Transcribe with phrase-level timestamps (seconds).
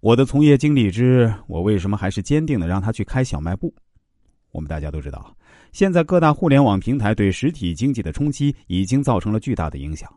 [0.00, 3.70] 我的从业经历之，我为什么还是坚定的让他去开小卖部？
[4.50, 5.36] 我们大家都知道，
[5.72, 10.10] 现在各大互联网平台对实体经济的冲击已经造成了巨大的影响，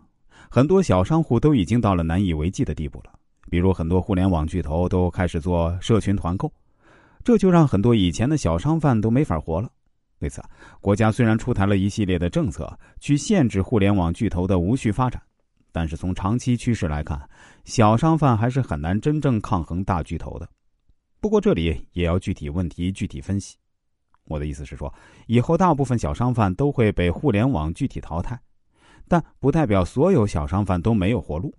[0.50, 3.12] 很多小商户都已经到了难以为继的地步了。
[3.50, 6.50] 比如，很多互联网巨头都开始做社群团购，
[7.22, 9.70] 这就让很多以前的小商贩都没法活了。
[10.20, 10.42] 为此，
[10.80, 12.72] 国家虽然出台了一系列的政策
[13.02, 15.22] 去限制互联网巨头的无序发展，
[15.74, 17.20] 但是从长期趋势来看，
[17.66, 20.48] 小商贩还是很难真正抗衡大巨头的。
[21.20, 23.58] 不过，这里也要具体问题具体分析。
[24.26, 24.94] 我的意思是说，
[25.26, 28.40] 以后大部分小商贩都会被互联网具体淘汰，
[29.08, 31.54] 但不代表所有小商贩都没有活路。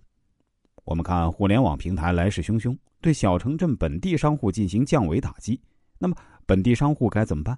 [0.85, 5.59] 我们看互联网平台来势汹汹，对小城镇本地商户进行降维打击，
[5.99, 7.57] 那么本地商户该怎么办？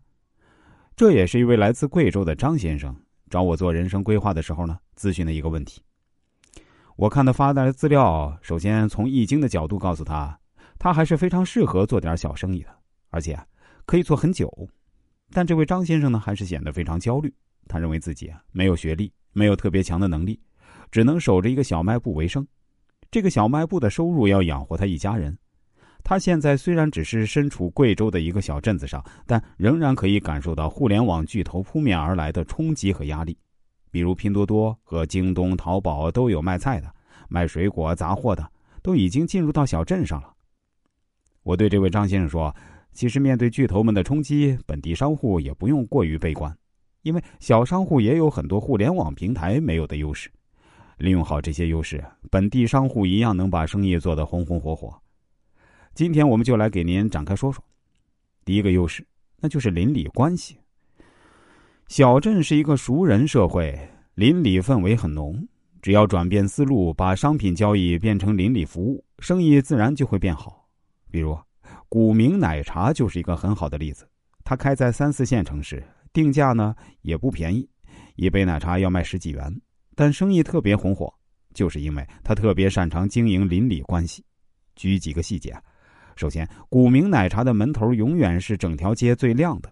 [0.95, 2.95] 这也是一位来自贵州的张先生
[3.29, 5.79] 找我做人生规划的时候呢咨询的一个问题。
[6.97, 10.35] 我看他发来的资料，首先从易经的角度告诉他，
[10.79, 12.69] 他还是非常适合做点小生意的，
[13.11, 13.39] 而且
[13.85, 14.51] 可以做很久。
[15.31, 17.31] 但这位张先生呢，还是显得非常焦虑。
[17.67, 20.39] 他认为自己啊没有学历，没有特别强的能力，
[20.89, 22.45] 只能守着一个小卖部为生。
[23.11, 25.37] 这个小卖部的收入要养活他一家人。
[26.03, 33.37] 他现在虽然只是身处贵州的一个小镇子上，但仍然可以感受到互联网巨头扑面而来的冲击和压力。
[33.89, 36.93] 比如拼多多和京东、淘宝都有卖菜的、
[37.27, 40.33] 卖水果杂货的，都已经进入到小镇上了。
[41.43, 42.55] 我对这位张先生说。
[42.93, 46.51] 其实，面对巨头们的冲击，本地商户也不用过于悲观，
[47.03, 50.31] 因为小商户也有很多互联网平台没有的优势。
[50.97, 54.99] 利用好这些优势，本地商户一样能把生意做得红红火火。
[55.93, 57.63] 今天，我们就来给您展开说说。
[58.43, 59.05] 第一个优势，
[59.39, 60.57] 那就是邻里关系。
[61.89, 63.77] 小镇是一个熟人社会，
[64.15, 65.47] 邻里氛围很浓。
[65.87, 70.67] 只要转变思路，把商品交易变成邻里服务，生意自然就会变好。
[71.09, 71.39] 比如。
[71.87, 74.05] 古茗奶茶就是一个很好的例子，
[74.43, 77.65] 它开在三四线城市，定价呢也不便宜，
[78.17, 79.61] 一杯奶茶要卖十几元，
[79.95, 81.09] 但生意特别红火，
[81.53, 84.21] 就是因为它特别擅长经营邻里关系。
[84.75, 85.55] 举几个细节，
[86.17, 89.71] 首先，古茗奶茶的门头永远是整条街最亮的，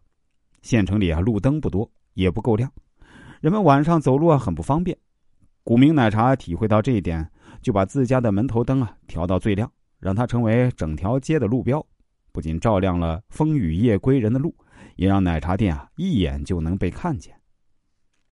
[0.62, 2.72] 县城里啊路灯不多，也不够亮，
[3.42, 4.98] 人们晚上走路啊很不方便。
[5.68, 7.28] 古茗奶茶体会到这一点，
[7.60, 11.84] 就把自家的门头灯啊调到最亮，让它成为整条街的路标。
[12.32, 14.56] 不仅照亮了风雨夜归人的路，
[14.96, 17.34] 也让奶茶店啊一眼就能被看见。